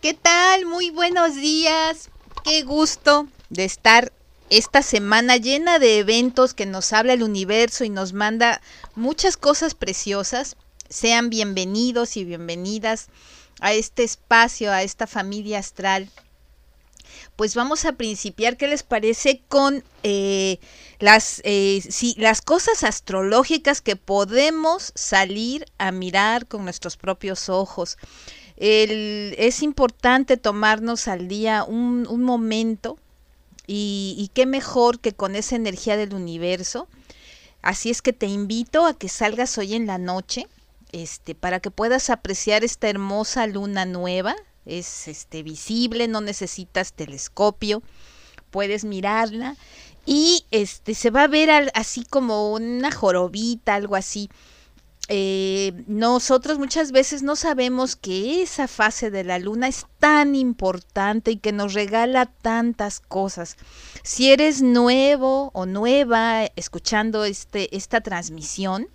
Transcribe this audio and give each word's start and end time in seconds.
¿Qué 0.00 0.14
tal? 0.14 0.64
Muy 0.64 0.88
buenos 0.88 1.34
días. 1.34 2.08
Qué 2.42 2.62
gusto 2.62 3.28
de 3.50 3.66
estar 3.66 4.14
esta 4.48 4.80
semana 4.80 5.36
llena 5.36 5.78
de 5.78 5.98
eventos 5.98 6.54
que 6.54 6.64
nos 6.64 6.94
habla 6.94 7.12
el 7.12 7.22
universo 7.22 7.84
y 7.84 7.90
nos 7.90 8.14
manda 8.14 8.62
muchas 8.94 9.36
cosas 9.36 9.74
preciosas. 9.74 10.56
Sean 10.88 11.28
bienvenidos 11.28 12.16
y 12.16 12.24
bienvenidas 12.24 13.08
a 13.60 13.74
este 13.74 14.02
espacio, 14.02 14.72
a 14.72 14.82
esta 14.82 15.06
familia 15.06 15.58
astral. 15.58 16.08
Pues 17.36 17.54
vamos 17.54 17.84
a 17.84 17.92
principiar, 17.92 18.56
¿qué 18.56 18.68
les 18.68 18.82
parece 18.82 19.42
con 19.48 19.84
eh, 20.02 20.60
las, 20.98 21.42
eh, 21.44 21.82
las 22.16 22.40
cosas 22.40 22.84
astrológicas 22.84 23.82
que 23.82 23.96
podemos 23.96 24.92
salir 24.94 25.66
a 25.76 25.92
mirar 25.92 26.46
con 26.46 26.64
nuestros 26.64 26.96
propios 26.96 27.50
ojos? 27.50 27.98
Es 28.60 29.62
importante 29.62 30.36
tomarnos 30.36 31.08
al 31.08 31.28
día 31.28 31.64
un, 31.64 32.22
momento 32.22 32.98
y, 33.66 34.30
qué 34.34 34.44
mejor 34.44 35.00
que 35.00 35.12
con 35.12 35.34
esa 35.34 35.56
energía 35.56 35.96
del 35.96 36.14
universo. 36.14 36.86
Así 37.62 37.90
es 37.90 38.02
que 38.02 38.12
te 38.12 38.26
invito 38.26 38.86
a 38.86 38.94
que 38.94 39.08
salgas 39.08 39.56
hoy 39.58 39.74
en 39.74 39.86
la 39.86 39.98
noche, 39.98 40.46
este, 40.92 41.34
para 41.34 41.60
que 41.60 41.70
puedas 41.70 42.10
apreciar 42.10 42.64
esta 42.64 42.88
hermosa 42.88 43.46
luna 43.46 43.86
nueva. 43.86 44.36
Es 44.66 45.08
este, 45.08 45.42
visible, 45.42 46.06
no 46.06 46.20
necesitas 46.20 46.92
telescopio, 46.92 47.82
puedes 48.50 48.84
mirarla 48.84 49.56
y 50.04 50.44
este, 50.50 50.94
se 50.94 51.10
va 51.10 51.24
a 51.24 51.28
ver 51.28 51.70
así 51.74 52.04
como 52.04 52.52
una 52.52 52.90
jorobita, 52.90 53.74
algo 53.74 53.96
así. 53.96 54.28
Eh, 55.12 55.72
nosotros 55.88 56.60
muchas 56.60 56.92
veces 56.92 57.24
no 57.24 57.34
sabemos 57.34 57.96
que 57.96 58.42
esa 58.42 58.68
fase 58.68 59.10
de 59.10 59.24
la 59.24 59.40
luna 59.40 59.66
es 59.66 59.86
tan 59.98 60.36
importante 60.36 61.32
y 61.32 61.38
que 61.38 61.50
nos 61.50 61.74
regala 61.74 62.26
tantas 62.26 63.00
cosas. 63.00 63.56
Si 64.04 64.30
eres 64.30 64.62
nuevo 64.62 65.50
o 65.52 65.66
nueva 65.66 66.44
escuchando 66.54 67.24
este, 67.24 67.76
esta 67.76 68.02
transmisión, 68.02 68.86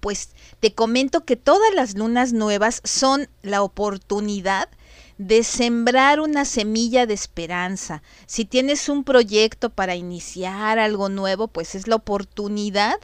pues 0.00 0.32
te 0.60 0.74
comento 0.74 1.24
que 1.24 1.36
todas 1.36 1.72
las 1.72 1.96
lunas 1.96 2.34
nuevas 2.34 2.82
son 2.84 3.26
la 3.40 3.62
oportunidad 3.62 4.68
de 5.16 5.44
sembrar 5.44 6.20
una 6.20 6.44
semilla 6.44 7.06
de 7.06 7.14
esperanza. 7.14 8.02
Si 8.26 8.44
tienes 8.44 8.90
un 8.90 9.02
proyecto 9.02 9.70
para 9.70 9.96
iniciar 9.96 10.78
algo 10.78 11.08
nuevo, 11.08 11.48
pues 11.48 11.74
es 11.74 11.88
la 11.88 11.96
oportunidad 11.96 13.00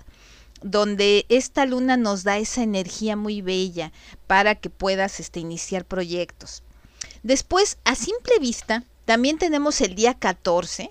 donde 0.62 1.26
esta 1.28 1.66
luna 1.66 1.96
nos 1.96 2.24
da 2.24 2.38
esa 2.38 2.62
energía 2.62 3.16
muy 3.16 3.42
bella 3.42 3.92
para 4.26 4.54
que 4.54 4.70
puedas 4.70 5.20
este, 5.20 5.41
iniciar 5.41 5.84
proyectos. 5.84 6.62
Después, 7.22 7.78
a 7.84 7.94
simple 7.94 8.38
vista, 8.41 8.84
también 9.04 9.38
tenemos 9.38 9.80
el 9.80 9.94
día 9.94 10.14
14, 10.14 10.91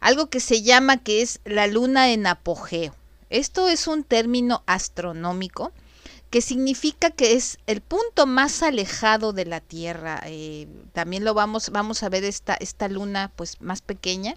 algo 0.00 0.28
que 0.28 0.40
se 0.40 0.62
llama 0.62 0.98
que 0.98 1.22
es 1.22 1.40
la 1.44 1.66
luna 1.66 2.10
en 2.12 2.26
apogeo. 2.26 2.94
Esto 3.30 3.68
es 3.68 3.86
un 3.86 4.04
término 4.04 4.62
astronómico 4.66 5.72
que 6.30 6.42
significa 6.42 7.10
que 7.10 7.34
es 7.34 7.58
el 7.66 7.80
punto 7.80 8.26
más 8.26 8.62
alejado 8.62 9.32
de 9.32 9.44
la 9.44 9.60
Tierra. 9.60 10.22
Eh, 10.26 10.68
también 10.92 11.24
lo 11.24 11.34
vamos, 11.34 11.70
vamos 11.70 12.02
a 12.02 12.08
ver 12.08 12.24
esta, 12.24 12.54
esta 12.54 12.88
luna 12.88 13.32
pues 13.34 13.60
más 13.60 13.82
pequeña 13.82 14.36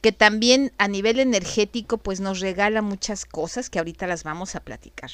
que 0.00 0.12
también 0.12 0.72
a 0.78 0.88
nivel 0.88 1.18
energético 1.20 1.98
pues 1.98 2.20
nos 2.20 2.40
regala 2.40 2.82
muchas 2.82 3.24
cosas 3.24 3.70
que 3.70 3.78
ahorita 3.78 4.06
las 4.06 4.24
vamos 4.24 4.54
a 4.54 4.60
platicar. 4.60 5.10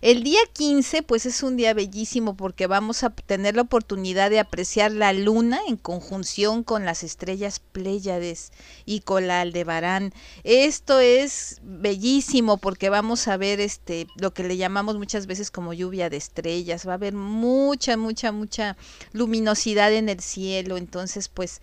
El 0.00 0.22
día 0.22 0.40
15 0.52 1.02
pues 1.02 1.26
es 1.26 1.42
un 1.42 1.56
día 1.56 1.74
bellísimo 1.74 2.36
porque 2.36 2.66
vamos 2.66 3.02
a 3.02 3.10
tener 3.10 3.56
la 3.56 3.62
oportunidad 3.62 4.30
de 4.30 4.40
apreciar 4.40 4.92
la 4.92 5.12
luna 5.12 5.60
en 5.66 5.76
conjunción 5.76 6.62
con 6.62 6.84
las 6.84 7.02
estrellas 7.02 7.60
Pléyades 7.60 8.52
y 8.86 9.00
con 9.00 9.26
la 9.26 9.40
Aldebarán. 9.40 10.12
Esto 10.44 11.00
es 11.00 11.60
bellísimo 11.62 12.58
porque 12.58 12.90
vamos 12.90 13.28
a 13.28 13.36
ver 13.36 13.60
este 13.60 14.06
lo 14.16 14.32
que 14.32 14.44
le 14.44 14.56
llamamos 14.56 14.96
muchas 14.96 15.26
veces 15.26 15.50
como 15.50 15.72
lluvia 15.72 16.10
de 16.10 16.16
estrellas, 16.16 16.86
va 16.86 16.92
a 16.92 16.94
haber 16.94 17.14
mucha 17.14 17.96
mucha 17.96 18.32
mucha 18.32 18.76
luminosidad 19.12 19.92
en 19.92 20.08
el 20.08 20.20
cielo, 20.20 20.76
entonces 20.76 21.28
pues 21.28 21.60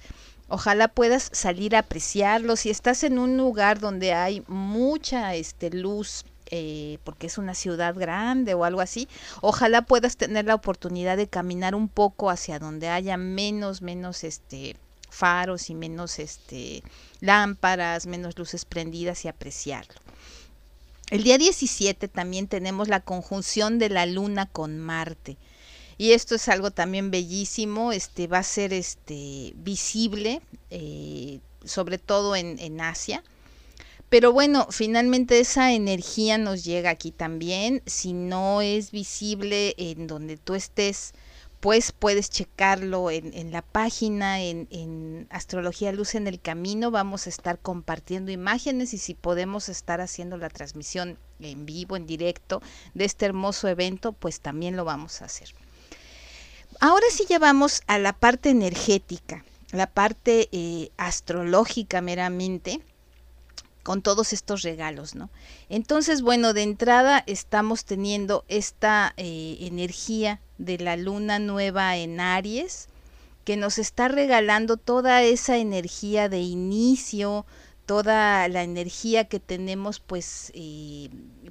Ojalá 0.55 0.88
puedas 0.88 1.31
salir 1.33 1.75
a 1.75 1.79
apreciarlo. 1.79 2.55
Si 2.55 2.69
estás 2.69 3.03
en 3.03 3.19
un 3.19 3.35
lugar 3.35 3.81
donde 3.81 4.13
hay 4.13 4.41
mucha 4.47 5.35
este, 5.35 5.69
luz, 5.69 6.23
eh, 6.49 6.97
porque 7.03 7.27
es 7.27 7.38
una 7.38 7.53
ciudad 7.53 7.93
grande 7.93 8.53
o 8.53 8.63
algo 8.63 8.79
así, 8.79 9.09
ojalá 9.41 9.81
puedas 9.81 10.16
tener 10.16 10.45
la 10.45 10.55
oportunidad 10.55 11.17
de 11.17 11.27
caminar 11.27 11.75
un 11.75 11.89
poco 11.89 12.29
hacia 12.29 12.57
donde 12.57 12.88
haya 12.88 13.17
menos, 13.17 13.81
menos 13.81 14.23
este 14.23 14.77
faros 15.09 15.69
y 15.69 15.75
menos 15.75 16.19
este 16.19 16.83
lámparas, 17.19 18.05
menos 18.05 18.39
luces 18.39 18.63
prendidas 18.63 19.25
y 19.25 19.27
apreciarlo. 19.27 19.95
El 21.09 21.23
día 21.23 21.37
17 21.37 22.07
también 22.07 22.47
tenemos 22.47 22.87
la 22.87 23.01
conjunción 23.01 23.77
de 23.77 23.89
la 23.89 24.05
luna 24.05 24.45
con 24.45 24.79
Marte 24.79 25.35
y 25.97 26.11
esto 26.11 26.35
es 26.35 26.47
algo 26.50 26.72
también 26.72 27.11
bellísimo, 27.11 27.91
este 27.91 28.28
va 28.28 28.39
a 28.39 28.44
ser 28.44 28.73
este 28.73 29.53
visible, 29.56 30.41
eh, 30.69 31.39
sobre 31.63 31.97
todo 31.97 32.35
en, 32.35 32.59
en 32.59 32.81
Asia. 32.81 33.23
Pero 34.09 34.31
bueno, 34.31 34.67
finalmente 34.69 35.39
esa 35.39 35.73
energía 35.73 36.38
nos 36.38 36.63
llega 36.63 36.89
aquí 36.89 37.11
también. 37.11 37.81
Si 37.85 38.13
no 38.13 38.61
es 38.61 38.91
visible 38.91 39.73
en 39.78 40.07
donde 40.07 40.38
tú 40.38 40.53
estés, 40.53 41.13
pues 41.59 41.91
puedes 41.91 42.29
checarlo 42.29 43.09
en, 43.09 43.34
en 43.34 43.51
la 43.51 43.63
página, 43.63 44.41
en, 44.41 44.67
en, 44.69 45.28
Astrología 45.31 45.91
Luz 45.91 46.13
en 46.13 46.28
el 46.28 46.39
Camino. 46.39 46.91
Vamos 46.91 47.25
a 47.25 47.29
estar 47.29 47.57
compartiendo 47.57 48.31
imágenes 48.31 48.94
y 48.94 49.00
si 49.00 49.16
podemos 49.16 49.69
estar 49.69 50.00
haciendo 50.01 50.38
la 50.38 50.50
transmisión 50.50 51.17
en 51.39 51.66
vivo, 51.66 51.95
en 51.95 52.05
directo 52.05 52.61
de 52.94 53.05
este 53.05 53.25
hermoso 53.25 53.67
evento, 53.67 54.13
pues 54.13 54.41
también 54.41 54.75
lo 54.75 54.85
vamos 54.85 55.22
a 55.22 55.25
hacer. 55.25 55.50
Ahora 56.80 57.06
sí 57.12 57.25
llevamos 57.28 57.81
a 57.88 58.00
la 58.00 58.13
parte 58.13 58.50
energética, 58.50 59.44
la 59.72 59.88
parte 59.88 60.50
eh, 60.52 60.91
astrológica 60.97 62.02
meramente, 62.02 62.81
con 63.84 64.02
todos 64.02 64.34
estos 64.34 64.63
regalos, 64.63 65.14
¿no? 65.14 65.30
Entonces, 65.69 66.24
bueno, 66.24 66.53
de 66.53 66.64
entrada 66.64 67.24
estamos 67.28 67.85
teniendo 67.85 68.44
esta 68.47 69.14
eh, 69.16 69.58
energía 69.61 70.41
de 70.58 70.79
la 70.79 70.97
luna 70.97 71.38
nueva 71.38 71.96
en 71.96 72.20
Aries, 72.20 72.88
que 73.44 73.58
nos 73.58 73.78
está 73.78 74.08
regalando 74.08 74.78
toda 74.78 75.22
esa 75.22 75.58
energía 75.58 76.29
de 76.29 76.40
inicio, 76.40 77.46
toda 77.85 78.47
la 78.47 78.64
energía 78.64 79.26
que 79.26 79.40
tenemos 79.40 79.99
pues 79.99 80.52
eh, 80.55 81.09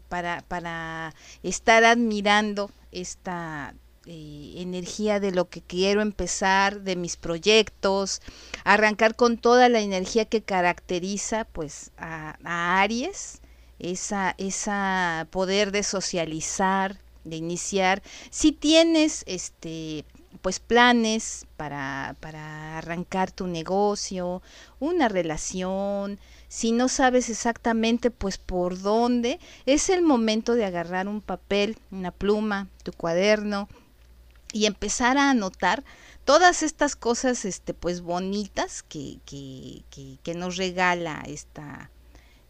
para, 0.08 0.42
para 0.48 1.14
estar 1.44 1.84
admirando 1.84 2.70
esta 2.90 3.74
eh, 4.06 4.54
energía 4.56 5.18
de 5.18 5.32
lo 5.32 5.48
que 5.48 5.62
quiero 5.62 6.02
empezar, 6.02 6.82
de 6.82 6.94
mis 6.94 7.16
proyectos, 7.16 8.20
arrancar 8.62 9.16
con 9.16 9.38
toda 9.38 9.68
la 9.68 9.80
energía 9.80 10.26
que 10.26 10.42
caracteriza 10.42 11.46
pues 11.46 11.90
a, 11.96 12.36
Aries, 12.44 13.40
esa, 13.78 14.34
esa 14.36 15.26
poder 15.30 15.72
de 15.72 15.82
socializar, 15.82 17.00
de 17.24 17.36
iniciar. 17.36 18.02
Si 18.30 18.52
tienes 18.52 19.24
este 19.26 20.04
pues 20.42 20.60
planes 20.60 21.46
para, 21.56 22.16
para 22.20 22.76
arrancar 22.76 23.30
tu 23.30 23.46
negocio, 23.46 24.42
una 24.80 25.08
relación, 25.08 26.18
si 26.48 26.72
no 26.72 26.88
sabes 26.88 27.30
exactamente 27.30 28.10
pues 28.10 28.36
por 28.36 28.82
dónde, 28.82 29.38
es 29.64 29.88
el 29.88 30.02
momento 30.02 30.54
de 30.54 30.66
agarrar 30.66 31.08
un 31.08 31.22
papel, 31.22 31.78
una 31.90 32.10
pluma, 32.10 32.68
tu 32.82 32.92
cuaderno, 32.92 33.68
y 34.54 34.66
empezar 34.66 35.18
a 35.18 35.30
anotar 35.30 35.82
todas 36.24 36.62
estas 36.62 36.94
cosas 36.94 37.44
este 37.44 37.74
pues 37.74 38.02
bonitas 38.02 38.84
que, 38.84 39.18
que, 39.26 39.82
que, 40.22 40.34
nos 40.34 40.56
regala 40.56 41.24
esta, 41.26 41.90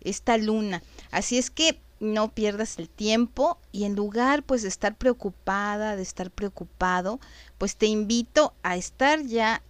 esta 0.03 0.37
luna. 0.37 0.83
Así 1.11 1.39
es 1.39 1.51
que 1.51 1.81
no 2.01 2.31
pierdas 2.31 2.79
el 2.79 2.91
tiempo 2.91 3.59
y 3.73 3.85
en 3.85 3.97
lugar 3.97 4.43
pues 4.43 4.61
de 4.61 4.69
estar 4.69 4.95
preocupada, 4.97 5.97
de 5.97 6.03
estar 6.03 6.31
preocupado, 6.31 7.21
pues 7.57 7.77
te 7.77 7.87
invito 7.87 8.53
a 8.63 8.77
estar 8.77 9.23
ya 9.23 9.63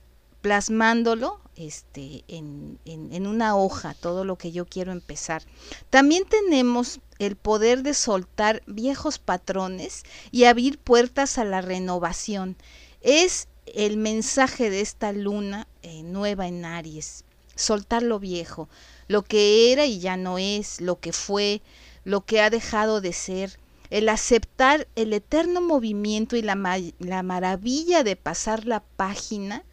plasmándolo 0.42 1.40
este, 1.56 2.24
en, 2.28 2.78
una 3.26 3.56
hoja, 3.56 3.94
todo 3.94 4.24
lo 4.24 4.36
que 4.36 4.52
yo 4.52 4.66
quiero 4.66 4.92
empezar. 4.92 5.42
También 5.90 6.24
tenemos 6.24 7.00
el 7.18 7.36
poder 7.36 7.82
de 7.82 7.94
soltar 7.94 8.62
viejos 8.66 9.18
patrones 9.18 10.02
y 10.30 10.44
abrir 10.44 10.78
puertas 10.78 11.38
a 11.38 11.44
la 11.44 11.60
renovación. 11.60 12.56
Es 13.00 13.48
el 13.66 13.96
mensaje 13.96 14.70
de 14.70 14.80
esta 14.80 15.12
luna 15.12 15.66
eh, 15.82 16.02
nueva 16.02 16.46
en 16.48 16.64
Aries, 16.64 17.24
soltar 17.54 18.02
lo 18.02 18.18
viejo, 18.18 18.68
lo 19.08 19.22
que 19.22 19.72
era 19.72 19.86
y 19.86 20.00
ya 20.00 20.16
no 20.16 20.38
es, 20.38 20.80
lo 20.80 20.98
que 20.98 21.12
fue, 21.12 21.62
lo 22.04 22.24
que 22.24 22.40
ha 22.40 22.50
dejado 22.50 23.00
de 23.00 23.12
ser, 23.12 23.58
el 23.90 24.08
aceptar 24.08 24.88
el 24.96 25.12
eterno 25.12 25.60
movimiento 25.60 26.36
y 26.36 26.42
la, 26.42 26.56
la 26.98 27.22
maravilla 27.22 28.02
de 28.02 28.16
pasar 28.16 28.66
la 28.66 28.80
página 28.80 29.64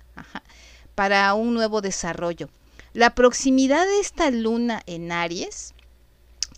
para 1.01 1.33
un 1.33 1.55
nuevo 1.55 1.81
desarrollo. 1.81 2.47
La 2.93 3.15
proximidad 3.15 3.87
de 3.87 4.01
esta 4.01 4.29
luna 4.29 4.83
en 4.85 5.11
Aries, 5.11 5.73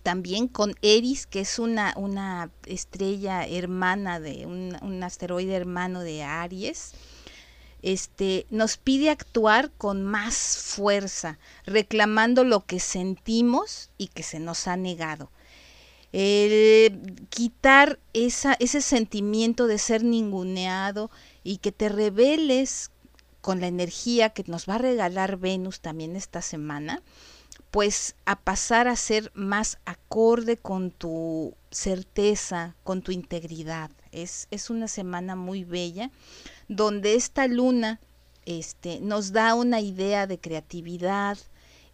también 0.02 0.48
con 0.48 0.74
Eris, 0.82 1.26
que 1.26 1.40
es 1.40 1.58
una, 1.58 1.94
una 1.96 2.50
estrella 2.66 3.46
hermana 3.46 4.20
de 4.20 4.44
un, 4.44 4.76
un 4.82 5.02
asteroide 5.02 5.54
hermano 5.54 6.00
de 6.00 6.24
Aries, 6.24 6.92
este, 7.80 8.44
nos 8.50 8.76
pide 8.76 9.08
actuar 9.08 9.70
con 9.78 10.02
más 10.04 10.58
fuerza, 10.58 11.38
reclamando 11.64 12.44
lo 12.44 12.66
que 12.66 12.80
sentimos 12.80 13.88
y 13.96 14.08
que 14.08 14.22
se 14.22 14.40
nos 14.40 14.68
ha 14.68 14.76
negado. 14.76 15.30
quitar 17.30 17.98
esa, 18.12 18.58
ese 18.60 18.82
sentimiento 18.82 19.66
de 19.66 19.78
ser 19.78 20.04
ninguneado 20.04 21.10
y 21.42 21.56
que 21.56 21.72
te 21.72 21.88
reveles 21.88 22.90
con 23.44 23.60
la 23.60 23.66
energía 23.66 24.30
que 24.30 24.42
nos 24.46 24.66
va 24.66 24.76
a 24.76 24.78
regalar 24.78 25.36
Venus 25.36 25.80
también 25.80 26.16
esta 26.16 26.40
semana, 26.40 27.02
pues 27.70 28.16
a 28.24 28.40
pasar 28.40 28.88
a 28.88 28.96
ser 28.96 29.30
más 29.34 29.76
acorde 29.84 30.56
con 30.56 30.90
tu 30.90 31.54
certeza, 31.70 32.74
con 32.84 33.02
tu 33.02 33.12
integridad. 33.12 33.90
Es, 34.12 34.48
es 34.50 34.70
una 34.70 34.88
semana 34.88 35.36
muy 35.36 35.62
bella 35.62 36.10
donde 36.68 37.16
esta 37.16 37.46
luna 37.46 38.00
este, 38.46 39.00
nos 39.00 39.32
da 39.32 39.54
una 39.54 39.82
idea 39.82 40.26
de 40.26 40.38
creatividad, 40.38 41.36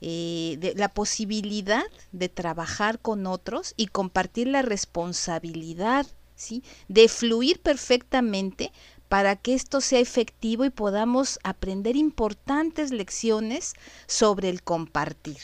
eh, 0.01 0.57
de 0.61 0.75
la 0.77 0.89
posibilidad 0.89 1.83
de 2.13 2.29
trabajar 2.29 3.01
con 3.01 3.27
otros 3.27 3.75
y 3.77 3.89
compartir 3.89 4.47
la 4.47 4.63
responsabilidad, 4.63 6.07
¿sí? 6.37 6.63
de 6.87 7.09
fluir 7.09 7.61
perfectamente 7.61 8.71
para 9.11 9.35
que 9.35 9.55
esto 9.55 9.81
sea 9.81 9.99
efectivo 9.99 10.65
y 10.65 10.71
podamos 10.71 11.41
aprender 11.43 11.97
importantes 11.97 12.93
lecciones 12.93 13.75
sobre 14.07 14.49
el 14.49 14.63
compartir. 14.63 15.37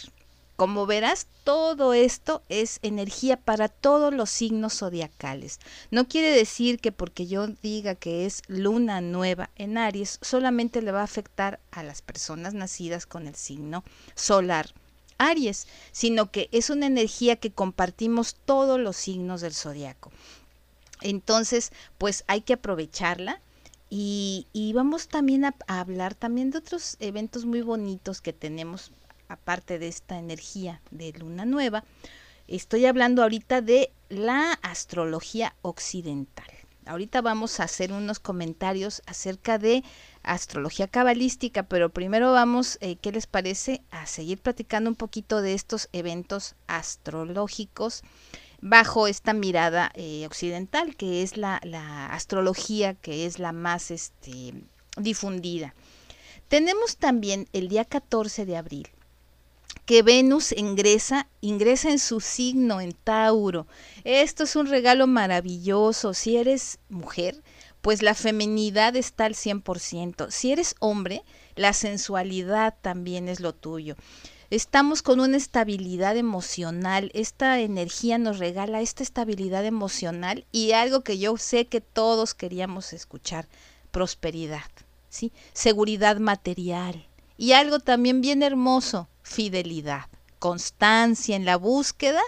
Como 0.55 0.87
verás, 0.87 1.27
todo 1.43 1.93
esto 1.93 2.45
es 2.49 2.79
energía 2.83 3.37
para 3.37 3.69
todos 3.69 4.15
los 4.15 4.31
signos 4.31 4.79
zodiacales. 4.79 5.59
No 5.91 6.07
quiere 6.07 6.31
decir 6.31 6.79
que 6.79 6.93
porque 6.93 7.27
yo 7.27 7.49
diga 7.49 7.97
que 7.97 8.25
es 8.25 8.43
luna 8.47 9.01
nueva 9.01 9.51
en 9.57 9.79
Aries, 9.79 10.21
solamente 10.23 10.81
le 10.81 10.93
va 10.93 11.01
a 11.01 11.05
afectar 11.05 11.59
a 11.73 11.83
las 11.83 12.03
personas 12.03 12.55
nacidas 12.55 13.05
con 13.05 13.27
el 13.27 13.35
signo 13.35 13.83
solar. 14.15 14.73
Aries, 15.19 15.67
sino 15.91 16.31
que 16.31 16.49
es 16.53 16.71
una 16.71 16.87
energía 16.87 17.35
que 17.35 17.51
compartimos 17.51 18.37
todos 18.45 18.79
los 18.79 18.97
signos 18.97 19.41
del 19.41 19.55
zodiaco. 19.55 20.13
Entonces, 21.01 21.73
pues 21.99 22.23
hay 22.29 22.43
que 22.43 22.53
aprovecharla 22.53 23.41
y, 23.89 24.73
vamos 24.75 25.09
también 25.09 25.45
a, 25.45 25.55
hablar 25.67 26.15
también 26.15 26.51
de 26.51 26.59
otros 26.59 26.97
eventos 27.01 27.45
muy 27.45 27.63
bonitos 27.63 28.21
que 28.21 28.33
tenemos 28.33 28.93
aparte 29.29 29.79
de 29.79 29.89
esta 29.89 30.19
energía 30.19 30.81
de 30.91 31.13
luna 31.13 31.45
nueva, 31.45 31.85
estoy 32.49 32.87
hablando 32.87 33.23
ahorita 33.23 33.61
de 33.61 33.93
la 34.09 34.53
astrología 34.63 35.55
occidental. 35.63 36.47
Ahorita 36.85 37.21
vamos 37.21 37.59
a 37.59 37.65
hacer 37.65 37.93
unos 37.93 38.21
comentarios 38.21 39.03
acerca 39.07 39.59
de 39.59 39.83
astrología 40.23 40.87
cabalística, 40.87 41.65
pero 41.65 41.91
primero 41.91 42.33
vamos, 42.33 42.79
eh, 42.81 42.95
¿qué 42.97 43.11
les 43.11 43.27
parece? 43.27 43.83
A 43.91 44.07
seguir 44.07 44.39
platicando 44.39 44.89
un 44.89 44.95
poquito 44.95 45.43
de 45.43 45.55
estos 45.55 45.89
eventos 45.93 46.55
astrológicos 46.69 48.05
bajo 48.61 49.07
esta 49.07 49.33
mirada 49.33 49.93
eh, 49.95 50.25
occidental, 50.27 50.97
que 50.97 51.23
es 51.23 51.37
la, 51.37 51.57
astrología 52.11 52.95
que 52.95 53.27
es 53.27 53.39
la 53.39 53.53
más 53.53 53.91
este, 53.91 54.55
difundida. 54.97 55.75
Tenemos 56.49 56.97
también 56.97 57.49
el 57.53 57.69
día 57.69 57.85
14 57.85 58.47
de 58.47 58.57
abril 58.57 58.89
que 59.85 60.03
Venus 60.03 60.53
ingresa, 60.53 61.29
ingresa 61.41 61.91
en 61.91 62.01
su 62.01 62.21
signo, 62.21 62.81
en 62.81 62.93
Tauro. 62.93 63.69
Esto 64.03 64.43
es 64.43 64.57
un 64.57 64.67
regalo 64.67 65.07
maravilloso. 65.07 66.13
Si 66.13 66.37
eres 66.37 66.79
mujer, 66.89 67.41
pues 67.83 68.03
la 68.03 68.15
feminidad 68.15 68.97
está 68.97 69.27
al 69.27 69.35
100%. 69.35 70.31
Si 70.31 70.51
eres 70.51 70.75
hombre, 70.81 71.23
la 71.55 71.73
sensualidad 71.73 72.75
también 72.83 73.29
es 73.29 73.39
lo 73.39 73.55
tuyo. 73.55 73.95
Estamos 74.51 75.03
con 75.03 75.19
una 75.19 75.37
estabilidad 75.37 76.17
emocional. 76.17 77.11
Esta 77.15 77.59
energía 77.59 78.17
nos 78.17 78.39
regala 78.39 78.81
esta 78.81 79.03
estabilidad 79.03 79.65
emocional 79.65 80.47
y 80.53 80.71
algo 80.71 81.03
que 81.03 81.19
yo 81.19 81.37
sé 81.37 81.67
que 81.67 81.81
todos 81.81 82.35
queríamos 82.35 82.93
escuchar, 82.93 83.49
prosperidad, 83.91 84.71
¿sí? 85.09 85.33
Seguridad 85.53 86.19
material. 86.19 87.09
Y 87.37 87.53
algo 87.53 87.81
también 87.81 88.21
bien 88.21 88.45
hermoso, 88.45 89.09
fidelidad, 89.23 90.05
constancia 90.39 91.35
en 91.35 91.45
la 91.45 91.57
búsqueda 91.57 92.23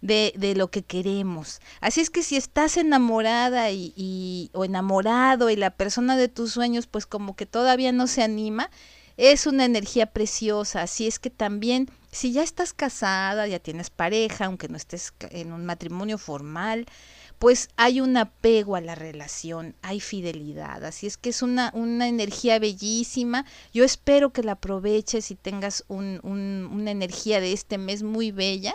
de, 0.00 0.32
de, 0.36 0.54
lo 0.54 0.70
que 0.70 0.82
queremos. 0.82 1.60
Así 1.82 2.00
es 2.00 2.08
que 2.08 2.22
si 2.22 2.36
estás 2.36 2.78
enamorada 2.78 3.70
y, 3.70 3.92
y, 3.94 4.50
o 4.54 4.64
enamorado 4.64 5.50
y 5.50 5.56
la 5.56 5.70
persona 5.70 6.16
de 6.16 6.28
tus 6.28 6.52
sueños 6.52 6.86
pues 6.86 7.04
como 7.04 7.36
que 7.36 7.44
todavía 7.44 7.92
no 7.92 8.06
se 8.06 8.22
anima, 8.22 8.70
es 9.16 9.46
una 9.46 9.64
energía 9.64 10.06
preciosa. 10.06 10.82
Así 10.82 11.06
es 11.06 11.18
que 11.18 11.30
también 11.30 11.88
si 12.10 12.32
ya 12.32 12.42
estás 12.42 12.72
casada, 12.74 13.46
ya 13.46 13.58
tienes 13.58 13.90
pareja, 13.90 14.44
aunque 14.44 14.68
no 14.68 14.76
estés 14.76 15.14
en 15.30 15.52
un 15.52 15.64
matrimonio 15.64 16.18
formal, 16.18 16.86
pues 17.38 17.70
hay 17.76 18.00
un 18.00 18.16
apego 18.16 18.76
a 18.76 18.80
la 18.80 18.94
relación, 18.94 19.74
hay 19.82 19.98
fidelidad. 19.98 20.84
Así 20.84 21.08
es 21.08 21.16
que 21.16 21.30
es 21.30 21.42
una, 21.42 21.72
una 21.74 22.06
energía 22.06 22.58
bellísima. 22.58 23.46
Yo 23.72 23.82
espero 23.84 24.30
que 24.30 24.44
la 24.44 24.52
aproveches 24.52 25.30
y 25.30 25.34
tengas 25.34 25.84
un, 25.88 26.20
una 26.22 26.90
energía 26.90 27.40
de 27.40 27.52
este 27.52 27.78
mes 27.78 28.04
muy 28.04 28.30
bella 28.30 28.74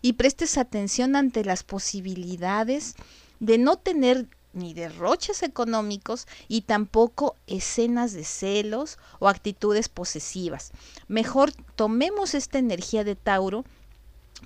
y 0.00 0.12
prestes 0.12 0.58
atención 0.58 1.16
ante 1.16 1.44
las 1.44 1.64
posibilidades 1.64 2.94
de 3.40 3.58
no 3.58 3.78
tener 3.78 4.28
ni 4.54 4.74
derroches 4.74 5.42
económicos 5.42 6.26
y 6.48 6.62
tampoco 6.62 7.36
escenas 7.46 8.12
de 8.12 8.24
celos 8.24 8.98
o 9.18 9.28
actitudes 9.28 9.88
posesivas. 9.88 10.72
Mejor 11.08 11.52
tomemos 11.76 12.34
esta 12.34 12.58
energía 12.58 13.04
de 13.04 13.16
Tauro 13.16 13.64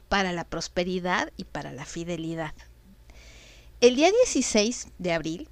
para 0.08 0.32
la 0.32 0.44
prosperidad 0.44 1.32
y 1.36 1.44
para 1.44 1.72
la 1.72 1.84
fidelidad. 1.84 2.54
El 3.80 3.96
día 3.96 4.10
16 4.10 4.88
de 4.98 5.12
abril 5.12 5.48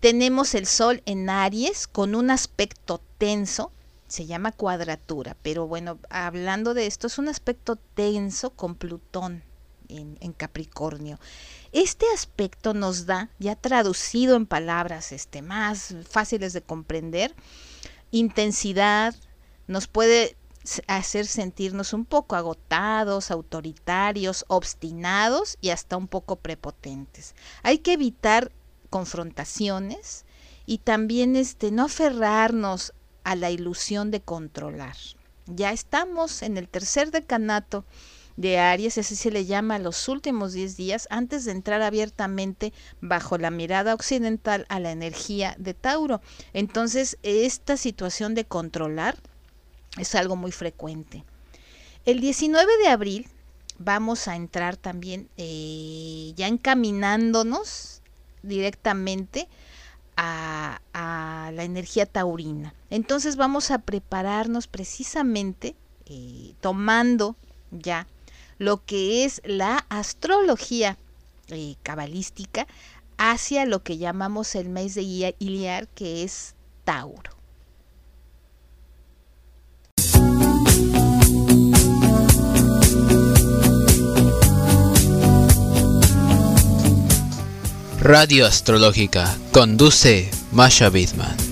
tenemos 0.00 0.54
el 0.54 0.66
Sol 0.66 1.02
en 1.06 1.30
Aries 1.30 1.86
con 1.86 2.14
un 2.14 2.30
aspecto 2.30 3.00
tenso, 3.18 3.72
se 4.08 4.26
llama 4.26 4.52
cuadratura, 4.52 5.36
pero 5.42 5.66
bueno, 5.66 5.98
hablando 6.10 6.74
de 6.74 6.86
esto, 6.86 7.06
es 7.06 7.18
un 7.18 7.28
aspecto 7.28 7.76
tenso 7.76 8.50
con 8.50 8.74
Plutón 8.74 9.44
en, 9.90 10.32
Capricornio. 10.32 11.18
Este 11.72 12.06
aspecto 12.14 12.74
nos 12.74 13.06
da, 13.06 13.30
ya 13.38 13.56
traducido 13.56 14.36
en 14.36 14.46
palabras 14.46 15.12
este, 15.12 15.42
más 15.42 15.94
fáciles 16.08 16.52
de 16.52 16.62
comprender, 16.62 17.34
intensidad, 18.10 19.14
nos 19.66 19.86
puede 19.86 20.36
hacer 20.86 21.26
sentirnos 21.26 21.92
un 21.92 22.04
poco 22.04 22.36
agotados, 22.36 23.30
autoritarios, 23.30 24.44
obstinados 24.48 25.56
y 25.60 25.70
hasta 25.70 25.96
un 25.96 26.08
poco 26.08 26.36
prepotentes. 26.36 27.34
Hay 27.62 27.78
que 27.78 27.94
evitar 27.94 28.52
confrontaciones 28.90 30.24
y 30.66 30.78
también 30.78 31.36
este 31.36 31.70
no 31.70 31.84
aferrarnos 31.84 32.92
a 33.24 33.36
la 33.36 33.50
ilusión 33.50 34.10
de 34.10 34.20
controlar. 34.20 34.96
Ya 35.46 35.72
estamos 35.72 36.42
en 36.42 36.56
el 36.56 36.68
tercer 36.68 37.10
decanato 37.10 37.84
de 38.40 38.58
Aries, 38.58 38.96
así 38.96 39.16
se 39.16 39.30
le 39.30 39.44
llama 39.44 39.74
a 39.74 39.78
los 39.78 40.08
últimos 40.08 40.54
10 40.54 40.78
días 40.78 41.06
antes 41.10 41.44
de 41.44 41.52
entrar 41.52 41.82
abiertamente 41.82 42.72
bajo 43.02 43.36
la 43.36 43.50
mirada 43.50 43.92
occidental 43.92 44.64
a 44.70 44.80
la 44.80 44.92
energía 44.92 45.54
de 45.58 45.74
Tauro. 45.74 46.22
Entonces, 46.54 47.18
esta 47.22 47.76
situación 47.76 48.34
de 48.34 48.46
controlar 48.46 49.18
es 49.98 50.14
algo 50.14 50.36
muy 50.36 50.52
frecuente. 50.52 51.22
El 52.06 52.20
19 52.20 52.66
de 52.82 52.88
abril 52.88 53.28
vamos 53.78 54.26
a 54.26 54.36
entrar 54.36 54.78
también 54.78 55.28
eh, 55.36 56.32
ya 56.34 56.46
encaminándonos 56.46 58.00
directamente 58.42 59.48
a, 60.16 60.80
a, 60.94 61.50
la 61.52 61.64
energía 61.64 62.06
taurina. 62.06 62.72
Entonces 62.88 63.36
vamos 63.36 63.70
a 63.70 63.80
prepararnos 63.80 64.66
precisamente 64.66 65.74
eh, 66.06 66.54
tomando 66.62 67.36
ya 67.70 68.06
lo 68.60 68.84
que 68.84 69.24
es 69.24 69.40
la 69.42 69.86
astrología 69.88 70.98
eh, 71.48 71.76
cabalística 71.82 72.66
hacia 73.16 73.64
lo 73.64 73.82
que 73.82 73.96
llamamos 73.96 74.54
el 74.54 74.68
mes 74.68 74.94
de 74.94 75.34
Iliar, 75.38 75.88
que 75.88 76.22
es 76.24 76.54
Tauro. 76.84 77.32
Radio 87.98 88.46
Astrológica 88.46 89.38
conduce 89.52 90.30
Masha 90.52 90.90
Bidman. 90.90 91.49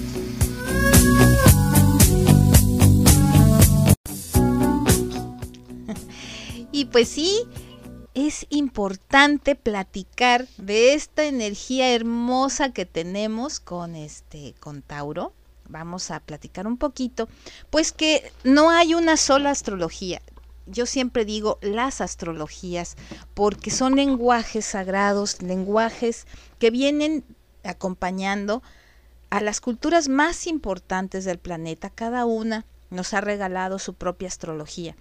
Y 6.79 6.85
pues 6.85 7.09
sí, 7.09 7.43
es 8.15 8.47
importante 8.51 9.57
platicar 9.57 10.47
de 10.59 10.95
esta 10.95 11.25
energía 11.25 11.93
hermosa 11.93 12.73
que 12.73 12.87
tenemos 12.87 13.59
con 13.59 13.97
este 13.97 14.55
con 14.61 14.83
Tauro. 14.83 15.33
Vamos 15.69 16.13
a 16.13 16.21
platicar 16.21 16.69
un 16.69 16.77
poquito, 16.77 17.29
pues 17.71 17.91
que 17.91 18.31
no 18.45 18.71
hay 18.71 18.95
una 18.95 19.17
sola 19.17 19.51
astrología. 19.51 20.23
Yo 20.69 20.87
siempre 20.87 21.25
digo 21.25 21.59
las 21.63 22.01
astrologías 22.01 22.95
porque 23.35 23.73
son 23.73 23.97
lenguajes 23.97 24.65
sagrados, 24.65 25.43
lenguajes 25.43 26.29
que 26.61 26.71
vienen 26.71 27.25
acompañando 27.65 28.63
a 29.31 29.41
las 29.41 29.61
culturas 29.61 30.09
más 30.09 30.47
importantes 30.47 31.25
del 31.25 31.41
planeta. 31.41 31.91
Cada 31.91 32.25
una 32.25 32.67
nos 32.91 33.15
ha 33.15 33.21
regalado 33.21 33.81
su 33.81 33.95
propia 33.95 34.29
astrología. 34.29 34.95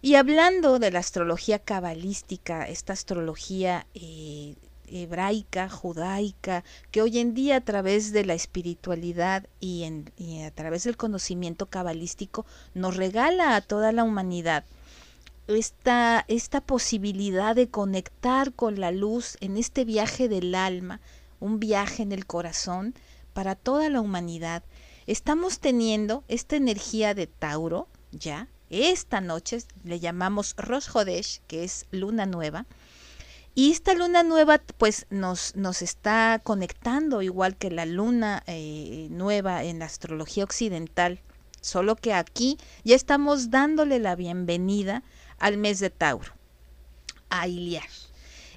Y 0.00 0.14
hablando 0.14 0.78
de 0.78 0.90
la 0.90 1.00
astrología 1.00 1.58
cabalística, 1.58 2.68
esta 2.68 2.92
astrología 2.92 3.86
eh, 3.94 4.54
hebraica, 4.86 5.68
judaica, 5.68 6.64
que 6.90 7.02
hoy 7.02 7.18
en 7.18 7.34
día 7.34 7.56
a 7.56 7.60
través 7.60 8.12
de 8.12 8.24
la 8.24 8.34
espiritualidad 8.34 9.46
y, 9.60 9.82
en, 9.84 10.12
y 10.16 10.42
a 10.42 10.50
través 10.52 10.84
del 10.84 10.96
conocimiento 10.96 11.66
cabalístico 11.66 12.46
nos 12.74 12.96
regala 12.96 13.56
a 13.56 13.60
toda 13.60 13.92
la 13.92 14.04
humanidad 14.04 14.64
esta, 15.48 16.24
esta 16.28 16.60
posibilidad 16.60 17.56
de 17.56 17.68
conectar 17.68 18.52
con 18.52 18.78
la 18.78 18.92
luz 18.92 19.36
en 19.40 19.56
este 19.56 19.84
viaje 19.84 20.28
del 20.28 20.54
alma, 20.54 21.00
un 21.40 21.58
viaje 21.58 22.02
en 22.02 22.12
el 22.12 22.26
corazón 22.26 22.94
para 23.32 23.54
toda 23.54 23.88
la 23.88 24.00
humanidad. 24.00 24.62
Estamos 25.06 25.58
teniendo 25.58 26.22
esta 26.28 26.56
energía 26.56 27.14
de 27.14 27.26
Tauro, 27.26 27.88
ya, 28.12 28.48
esta 28.70 29.20
noche 29.20 29.58
le 29.84 30.00
llamamos 30.00 30.54
Rosh 30.56 30.88
Hodesh, 30.92 31.40
que 31.46 31.64
es 31.64 31.86
luna 31.90 32.26
nueva. 32.26 32.66
Y 33.54 33.72
esta 33.72 33.94
luna 33.94 34.22
nueva 34.22 34.60
pues 34.76 35.06
nos, 35.10 35.56
nos 35.56 35.82
está 35.82 36.40
conectando 36.44 37.22
igual 37.22 37.56
que 37.56 37.70
la 37.70 37.86
luna 37.86 38.44
eh, 38.46 39.08
nueva 39.10 39.64
en 39.64 39.80
la 39.80 39.86
astrología 39.86 40.44
occidental, 40.44 41.20
solo 41.60 41.96
que 41.96 42.14
aquí 42.14 42.56
ya 42.84 42.94
estamos 42.94 43.50
dándole 43.50 43.98
la 43.98 44.14
bienvenida 44.14 45.02
al 45.38 45.58
mes 45.58 45.80
de 45.80 45.90
Tauro, 45.90 46.32
a 47.30 47.48
Iliar. 47.48 47.88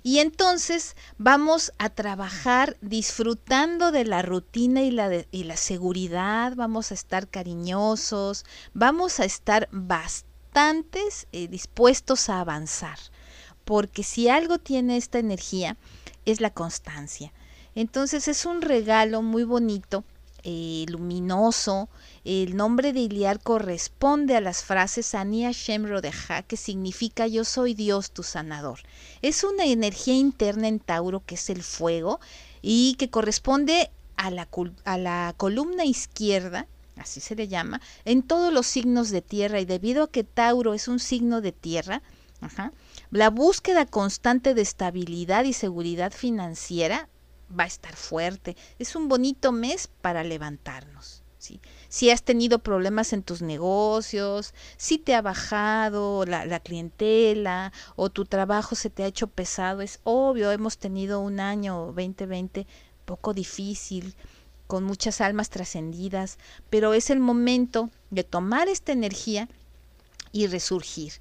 Y 0.03 0.19
entonces 0.19 0.95
vamos 1.17 1.73
a 1.77 1.89
trabajar 1.89 2.77
disfrutando 2.81 3.91
de 3.91 4.03
la 4.05 4.23
rutina 4.23 4.81
y 4.81 4.89
la, 4.89 5.25
y 5.31 5.43
la 5.43 5.57
seguridad, 5.57 6.53
vamos 6.55 6.91
a 6.91 6.95
estar 6.95 7.27
cariñosos, 7.27 8.43
vamos 8.73 9.19
a 9.19 9.25
estar 9.25 9.69
bastantes 9.71 11.27
eh, 11.31 11.47
dispuestos 11.47 12.29
a 12.29 12.39
avanzar, 12.39 12.97
porque 13.63 14.01
si 14.03 14.27
algo 14.27 14.57
tiene 14.57 14.97
esta 14.97 15.19
energía 15.19 15.77
es 16.25 16.41
la 16.41 16.49
constancia. 16.49 17.31
Entonces 17.75 18.27
es 18.27 18.45
un 18.45 18.61
regalo 18.61 19.21
muy 19.21 19.43
bonito, 19.43 20.03
eh, 20.43 20.85
luminoso, 20.89 21.89
el 22.23 22.55
nombre 22.55 22.93
de 22.93 22.99
Iliar 22.99 23.39
corresponde 23.41 24.35
a 24.35 24.41
las 24.41 24.63
frases 24.63 25.15
Ani 25.15 25.43
Hashem 25.43 25.85
Rodeja, 25.85 26.43
que 26.43 26.55
significa 26.55 27.25
yo 27.25 27.43
soy 27.43 27.73
Dios 27.73 28.11
tu 28.11 28.21
sanador. 28.21 28.79
Es 29.21 29.43
una 29.43 29.65
energía 29.65 30.13
interna 30.13 30.67
en 30.67 30.79
Tauro 30.79 31.23
que 31.25 31.35
es 31.35 31.49
el 31.49 31.63
fuego 31.63 32.19
y 32.61 32.95
que 32.95 33.09
corresponde 33.09 33.89
a 34.17 34.29
la, 34.29 34.47
a 34.85 34.97
la 34.97 35.33
columna 35.35 35.83
izquierda, 35.83 36.67
así 36.95 37.21
se 37.21 37.35
le 37.35 37.47
llama, 37.47 37.81
en 38.05 38.21
todos 38.21 38.53
los 38.53 38.67
signos 38.67 39.09
de 39.09 39.23
tierra 39.23 39.59
y 39.59 39.65
debido 39.65 40.03
a 40.03 40.11
que 40.11 40.23
Tauro 40.23 40.75
es 40.75 40.87
un 40.87 40.99
signo 40.99 41.41
de 41.41 41.51
tierra, 41.51 42.03
la 43.11 43.29
búsqueda 43.29 43.85
constante 43.85 44.53
de 44.53 44.61
estabilidad 44.61 45.43
y 45.45 45.53
seguridad 45.53 46.11
financiera 46.11 47.07
va 47.57 47.65
a 47.65 47.67
estar 47.67 47.95
fuerte. 47.95 48.55
Es 48.79 48.95
un 48.95 49.07
bonito 49.07 49.51
mes 49.51 49.87
para 49.87 50.23
levantarnos. 50.23 51.21
¿sí? 51.37 51.59
Si 51.91 52.09
has 52.09 52.23
tenido 52.23 52.59
problemas 52.59 53.11
en 53.11 53.21
tus 53.21 53.41
negocios, 53.41 54.53
si 54.77 54.97
te 54.97 55.13
ha 55.13 55.21
bajado 55.21 56.23
la, 56.25 56.59
clientela 56.61 57.73
o 57.97 58.09
tu 58.09 58.23
trabajo 58.23 58.75
se 58.75 58.89
te 58.89 59.03
ha 59.03 59.07
hecho 59.07 59.27
pesado, 59.27 59.81
es 59.81 59.99
obvio, 60.05 60.51
hemos 60.51 60.77
tenido 60.77 61.19
un 61.19 61.41
año 61.41 61.91
2020 61.93 62.65
poco 63.03 63.33
difícil, 63.33 64.15
con 64.67 64.85
muchas 64.85 65.19
almas 65.19 65.49
trascendidas, 65.49 66.37
pero 66.69 66.93
es 66.93 67.09
el 67.09 67.19
momento 67.19 67.89
de 68.09 68.23
tomar 68.23 68.69
esta 68.69 68.93
energía 68.93 69.49
y 70.31 70.47
resurgir 70.47 71.11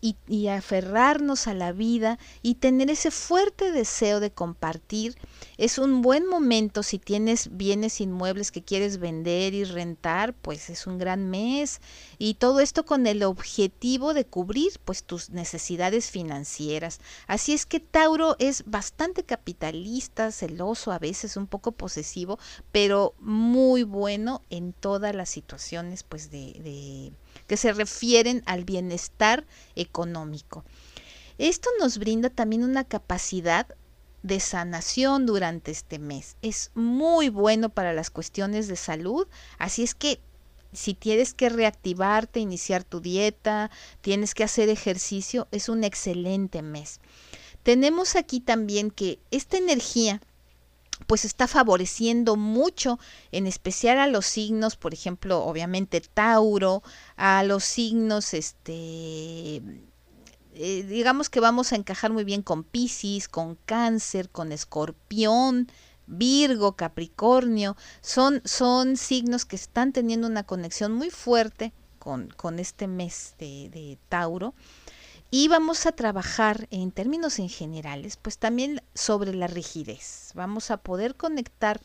y, 0.00 0.48
aferrarnos 0.48 1.46
a 1.46 1.54
la 1.54 1.72
vida 1.72 2.18
y 2.42 2.56
tener 2.56 2.90
ese 2.90 3.10
fuerte 3.10 3.72
deseo 3.72 4.20
de 4.20 4.30
compartir. 4.30 5.16
Es 5.56 5.78
un 5.78 6.02
buen 6.02 6.26
momento 6.26 6.82
si 6.82 6.98
tienes 6.98 7.56
bienes 7.56 8.00
inmuebles 8.00 8.52
que 8.52 8.62
quieres 8.62 8.98
vender 8.98 9.54
y 9.54 9.64
rentar, 9.64 10.34
pues 10.34 10.70
es 10.70 10.86
un 10.86 10.98
gran 10.98 11.28
mes 11.30 11.80
y 12.18 12.34
todo 12.34 12.60
esto 12.60 12.84
con 12.84 13.06
el 13.06 13.22
objetivo 13.22 14.14
de 14.14 14.24
cubrir 14.24 14.72
pues 14.84 15.02
tus 15.02 15.30
necesidades 15.30 16.10
financieras. 16.10 17.00
Así 17.26 17.52
es 17.52 17.66
que 17.66 17.80
Tauro 17.80 18.36
es 18.38 18.64
bastante 18.66 19.24
capitalista, 19.24 20.30
celoso, 20.30 20.92
a 20.92 20.98
veces 20.98 21.36
un 21.36 21.46
poco 21.46 21.72
posesivo, 21.72 22.38
pero 22.70 23.14
muy 23.18 23.82
bueno 23.82 24.42
en 24.50 24.72
todas 24.72 25.14
las 25.14 25.28
situaciones 25.28 26.02
pues 26.02 26.30
de, 26.30 26.52
de 26.62 27.12
que 27.46 27.56
se 27.56 27.72
refieren 27.72 28.42
al 28.46 28.64
bienestar 28.64 29.46
económico. 29.74 30.64
Esto 31.38 31.68
nos 31.78 31.98
brinda 31.98 32.30
también 32.30 32.64
una 32.64 32.84
capacidad 32.84 33.66
de 34.22 34.40
sanación 34.40 35.26
durante 35.26 35.70
este 35.70 35.98
mes. 35.98 36.36
Es 36.42 36.70
muy 36.74 37.28
bueno 37.28 37.68
para 37.68 37.92
las 37.92 38.10
cuestiones 38.10 38.68
de 38.68 38.76
salud, 38.76 39.28
así 39.58 39.82
es 39.82 39.94
que 39.94 40.20
si 40.72 40.94
tienes 40.94 41.32
que 41.32 41.48
reactivarte, 41.48 42.40
iniciar 42.40 42.84
tu 42.84 43.00
dieta, 43.00 43.70
tienes 44.00 44.34
que 44.34 44.44
hacer 44.44 44.68
ejercicio, 44.68 45.48
es 45.50 45.68
un 45.68 45.84
excelente 45.84 46.60
mes. 46.62 47.00
Tenemos 47.62 48.14
aquí 48.16 48.40
también 48.40 48.90
que 48.90 49.18
esta 49.30 49.56
energía 49.56 50.20
pues 51.06 51.24
está 51.24 51.46
favoreciendo 51.46 52.36
mucho, 52.36 52.98
en 53.32 53.46
especial 53.46 53.98
a 53.98 54.06
los 54.06 54.26
signos, 54.26 54.76
por 54.76 54.94
ejemplo, 54.94 55.44
obviamente 55.44 56.00
Tauro, 56.00 56.82
a 57.16 57.42
los 57.42 57.64
signos, 57.64 58.34
este, 58.34 59.56
eh, 60.54 60.82
digamos 60.84 61.28
que 61.28 61.40
vamos 61.40 61.72
a 61.72 61.76
encajar 61.76 62.12
muy 62.12 62.24
bien 62.24 62.42
con 62.42 62.64
Pisces, 62.64 63.28
con 63.28 63.56
Cáncer, 63.66 64.30
con 64.30 64.52
Escorpión, 64.52 65.70
Virgo, 66.06 66.76
Capricornio, 66.76 67.76
son, 68.00 68.40
son 68.44 68.96
signos 68.96 69.44
que 69.44 69.56
están 69.56 69.92
teniendo 69.92 70.26
una 70.26 70.44
conexión 70.44 70.92
muy 70.92 71.10
fuerte 71.10 71.72
con, 71.98 72.28
con 72.36 72.58
este 72.58 72.86
mes 72.86 73.34
de, 73.38 73.68
de 73.70 73.98
Tauro. 74.08 74.54
Y 75.30 75.48
vamos 75.48 75.86
a 75.86 75.92
trabajar 75.92 76.68
en 76.70 76.92
términos 76.92 77.38
en 77.40 77.48
generales, 77.48 78.16
pues 78.16 78.38
también 78.38 78.82
sobre 78.94 79.34
la 79.34 79.48
rigidez. 79.48 80.30
Vamos 80.34 80.70
a 80.70 80.76
poder 80.76 81.16
conectar 81.16 81.80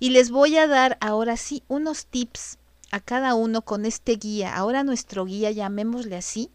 y 0.00 0.10
les 0.10 0.30
voy 0.30 0.56
a 0.56 0.66
dar 0.66 0.98
ahora 1.00 1.36
sí 1.36 1.62
unos 1.68 2.06
tips 2.06 2.58
a 2.90 2.98
cada 2.98 3.34
uno 3.34 3.62
con 3.62 3.86
este 3.86 4.16
guía. 4.16 4.56
Ahora 4.56 4.82
nuestro 4.82 5.24
guía, 5.24 5.52
llamémosle 5.52 6.16
así, 6.16 6.50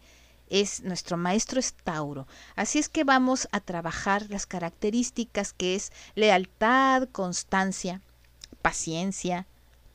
es 0.48 0.82
nuestro 0.82 1.16
maestro 1.16 1.58
es 1.58 1.72
Tauro. 1.72 2.26
Así 2.54 2.78
es 2.78 2.88
que 2.88 3.04
vamos 3.04 3.48
a 3.50 3.60
trabajar 3.60 4.26
las 4.28 4.46
características 4.46 5.52
que 5.52 5.74
es 5.74 5.90
lealtad, 6.14 7.08
constancia, 7.10 8.02
paciencia, 8.62 9.46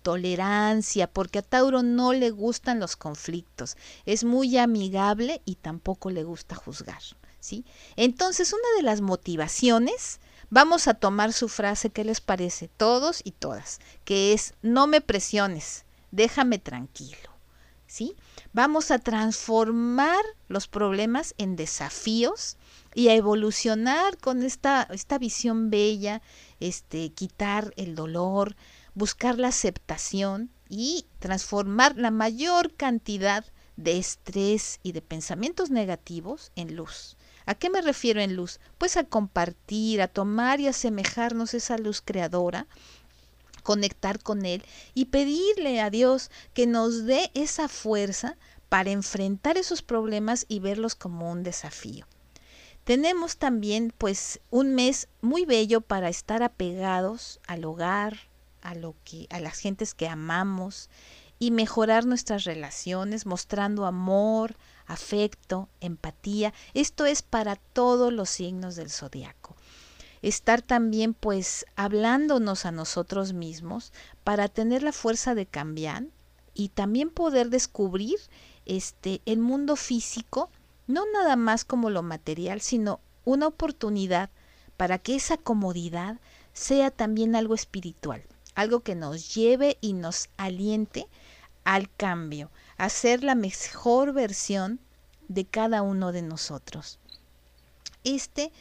tolerancia, 0.01 1.07
porque 1.07 1.39
a 1.39 1.41
Tauro 1.41 1.83
no 1.83 2.13
le 2.13 2.31
gustan 2.31 2.79
los 2.79 2.95
conflictos, 2.95 3.77
es 4.05 4.23
muy 4.23 4.57
amigable 4.57 5.41
y 5.45 5.55
tampoco 5.55 6.09
le 6.09 6.23
gusta 6.23 6.55
juzgar. 6.55 7.01
¿sí? 7.41 7.65
Entonces, 7.97 8.53
una 8.53 8.77
de 8.77 8.83
las 8.83 9.01
motivaciones, 9.01 10.21
vamos 10.49 10.87
a 10.87 10.93
tomar 10.93 11.33
su 11.33 11.49
frase, 11.49 11.89
¿qué 11.89 12.05
les 12.05 12.21
parece? 12.21 12.69
Todos 12.69 13.21
y 13.25 13.31
todas, 13.31 13.79
que 14.05 14.31
es, 14.31 14.53
no 14.61 14.87
me 14.87 15.01
presiones, 15.01 15.83
déjame 16.11 16.59
tranquilo, 16.59 17.29
¿sí? 17.87 18.15
Vamos 18.53 18.91
a 18.91 18.99
transformar 18.99 20.23
los 20.47 20.67
problemas 20.67 21.33
en 21.37 21.55
desafíos 21.55 22.57
y 22.93 23.07
a 23.07 23.15
evolucionar 23.15 24.17
con 24.17 24.43
esta, 24.43 24.87
esta 24.91 25.17
visión 25.17 25.69
bella, 25.69 26.21
este, 26.59 27.11
quitar 27.11 27.73
el 27.77 27.95
dolor, 27.95 28.55
buscar 28.93 29.39
la 29.39 29.49
aceptación 29.49 30.51
y 30.69 31.05
transformar 31.19 31.97
la 31.97 32.11
mayor 32.11 32.73
cantidad 32.75 33.45
de 33.77 33.97
estrés 33.97 34.79
y 34.83 34.91
de 34.91 35.01
pensamientos 35.01 35.69
negativos 35.69 36.51
en 36.55 36.75
luz. 36.75 37.17
¿A 37.45 37.55
qué 37.55 37.69
me 37.69 37.81
refiero 37.81 38.21
en 38.21 38.35
luz? 38.35 38.59
Pues 38.77 38.97
a 38.97 39.03
compartir, 39.03 40.01
a 40.01 40.07
tomar 40.07 40.59
y 40.59 40.67
asemejarnos 40.67 41.53
esa 41.53 41.77
luz 41.77 42.01
creadora, 42.01 42.67
conectar 43.63 44.21
con 44.21 44.45
Él 44.45 44.63
y 44.93 45.05
pedirle 45.05 45.81
a 45.81 45.89
Dios 45.89 46.29
que 46.53 46.67
nos 46.67 47.05
dé 47.05 47.31
esa 47.33 47.67
fuerza 47.67 48.37
para 48.69 48.91
enfrentar 48.91 49.57
esos 49.57 49.81
problemas 49.81 50.45
y 50.47 50.59
verlos 50.59 50.95
como 50.95 51.31
un 51.31 51.43
desafío. 51.43 52.05
Tenemos 52.91 53.37
también 53.37 53.93
pues 53.97 54.41
un 54.49 54.75
mes 54.75 55.07
muy 55.21 55.45
bello 55.45 55.79
para 55.79 56.09
estar 56.09 56.43
apegados 56.43 57.39
al 57.47 57.63
hogar, 57.63 58.17
a 58.61 58.75
lo 58.75 58.95
que 59.05 59.27
a 59.29 59.39
las 59.39 59.59
gentes 59.59 59.93
que 59.93 60.09
amamos 60.09 60.89
y 61.39 61.51
mejorar 61.51 62.05
nuestras 62.05 62.43
relaciones 62.43 63.25
mostrando 63.25 63.85
amor, 63.85 64.57
afecto, 64.87 65.69
empatía. 65.79 66.53
Esto 66.73 67.05
es 67.05 67.21
para 67.21 67.55
todos 67.55 68.11
los 68.11 68.29
signos 68.29 68.75
del 68.75 68.89
zodiaco. 68.89 69.55
Estar 70.21 70.61
también 70.61 71.13
pues 71.13 71.65
hablándonos 71.77 72.65
a 72.65 72.73
nosotros 72.73 73.31
mismos 73.31 73.93
para 74.25 74.49
tener 74.49 74.83
la 74.83 74.91
fuerza 74.91 75.33
de 75.33 75.45
cambiar 75.45 76.07
y 76.53 76.67
también 76.67 77.09
poder 77.09 77.51
descubrir 77.51 78.17
este 78.65 79.21
el 79.25 79.39
mundo 79.39 79.77
físico 79.77 80.49
no 80.91 81.05
nada 81.11 81.35
más 81.35 81.65
como 81.65 81.89
lo 81.89 82.03
material, 82.03 82.61
sino 82.61 82.99
una 83.25 83.47
oportunidad 83.47 84.29
para 84.77 84.97
que 84.97 85.15
esa 85.15 85.37
comodidad 85.37 86.19
sea 86.53 86.91
también 86.91 87.35
algo 87.35 87.55
espiritual, 87.55 88.23
algo 88.55 88.81
que 88.81 88.95
nos 88.95 89.33
lleve 89.33 89.77
y 89.81 89.93
nos 89.93 90.29
aliente 90.37 91.07
al 91.63 91.89
cambio, 91.95 92.49
a 92.77 92.89
ser 92.89 93.23
la 93.23 93.35
mejor 93.35 94.13
versión 94.13 94.79
de 95.27 95.45
cada 95.45 95.81
uno 95.81 96.11
de 96.11 96.23
nosotros. 96.23 96.99
Este 98.03 98.51